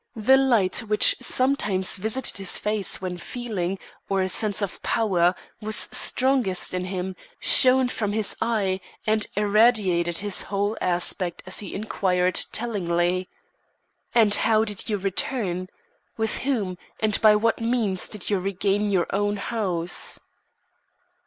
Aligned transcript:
The 0.15 0.35
light 0.35 0.79
which 0.79 1.15
sometimes 1.21 1.97
visited 1.97 2.37
his 2.37 2.57
face 2.57 3.03
when 3.03 3.19
feeling, 3.19 3.77
or 4.09 4.23
a 4.23 4.29
sense 4.29 4.63
of 4.63 4.81
power, 4.81 5.35
was 5.61 5.75
strongest 5.91 6.73
in 6.73 6.85
him, 6.85 7.15
shone 7.39 7.87
from 7.87 8.11
his 8.11 8.35
eye 8.41 8.81
and 9.05 9.27
irradiated 9.35 10.17
his 10.17 10.41
whole 10.41 10.75
aspect 10.81 11.43
as 11.45 11.59
he 11.59 11.75
inquired 11.75 12.33
tellingly: 12.51 13.29
"And 14.15 14.33
how 14.33 14.63
did 14.65 14.89
you 14.89 14.97
return? 14.97 15.69
With 16.17 16.39
whom, 16.39 16.79
and 16.99 17.21
by 17.21 17.35
what 17.35 17.61
means, 17.61 18.09
did 18.09 18.27
you 18.27 18.39
regain 18.39 18.89
your 18.89 19.05
own 19.13 19.37
house?" 19.37 20.19